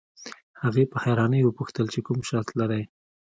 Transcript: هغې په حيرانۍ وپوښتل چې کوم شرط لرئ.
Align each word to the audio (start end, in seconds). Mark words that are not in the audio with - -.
هغې 0.63 0.83
په 0.91 0.97
حيرانۍ 1.03 1.41
وپوښتل 1.43 1.85
چې 1.93 1.99
کوم 2.07 2.17
شرط 2.29 2.49
لرئ. 2.59 2.83